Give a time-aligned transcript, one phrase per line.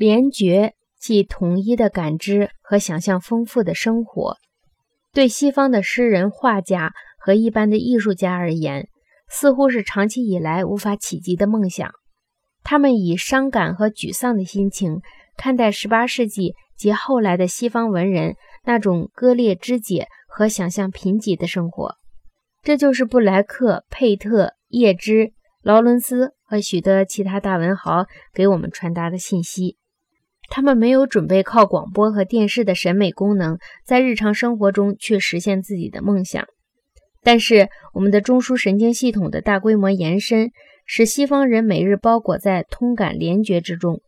[0.00, 4.38] 联觉即统一的感知和想象丰富的生活。
[5.12, 8.88] 对西方的诗人、画家和一般的艺术家而言，
[9.28, 11.90] 似乎是长期以来无法企及的梦想。
[12.62, 15.02] 他们以伤感和沮丧的心情
[15.36, 21.96] 看待18世纪及后来的西方文人那种割裂肢解和想象贫瘠的生活。
[22.62, 29.76] 这就是布莱克、佩特、叶芝、劳伦斯和许多其他大文豪给我们传达的信息。
[30.50, 36.44] 他们没有准备靠广播和电视的审美功能，在日常生活中去实现自己的梦想。
[37.22, 40.50] 但是，我们的中枢神经系统的大规模延伸，
[40.84, 44.00] 使西方人每日包裹在通感联觉之中。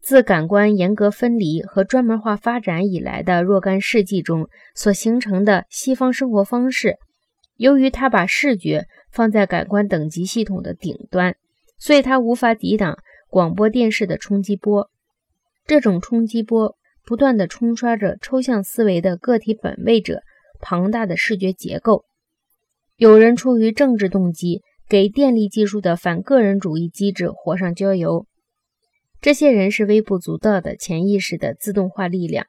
[0.00, 6.96] 自感官严格分离和专门化发展以来的若干世纪中所形成的西方生活方式，
[7.56, 11.36] 由于它把视觉放在感官等级系统的顶端，
[11.78, 12.98] 所以它无法抵挡
[13.28, 14.90] 广播电视的冲击波。
[15.66, 20.22] 这种冲击波不断地冲刷着抽象思维的个体本位者
[20.60, 22.04] 庞大的视觉结构。
[22.96, 28.26] 有人出于政治动机，给电力技术的反个人主义机制火上浇油。
[29.20, 32.46] 这些人是微不足道的潜意识的自动化力量，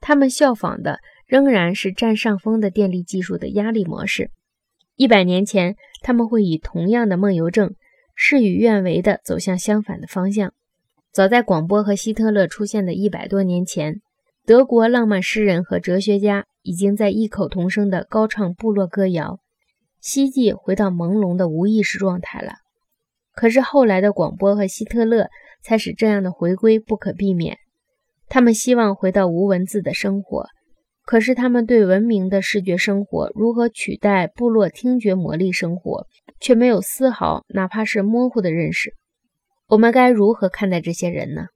[0.00, 4.30] 他们效仿的仍然是占上风的电力技术的压力模式。
[4.94, 7.74] 一百年前，他们会以同样的梦游症，
[8.14, 10.54] 事与愿违地走向相反的方向。
[11.12, 14.00] 早在广播和希特勒出现的一百多年前，
[14.46, 19.40] 德国浪漫诗人和哲学家已经在异口同声地高唱部落歌谣，
[20.00, 22.52] 希冀回到朦胧的无意识状态了。
[23.32, 25.30] 可是后来的广播和希特勒
[25.64, 27.58] 才使这样的回归不可避免。
[28.28, 30.46] 他们希望回到无文字的生活，
[31.04, 36.06] 可是他们对文明的视觉生活如何取代部落听觉魔力生活，
[36.38, 38.94] 却没有丝毫哪怕是模糊的认识。
[39.70, 41.46] 我们该如何看待这些人呢？